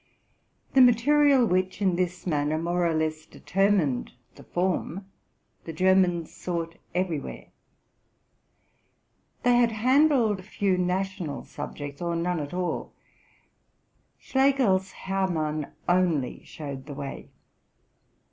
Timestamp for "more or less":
2.57-3.27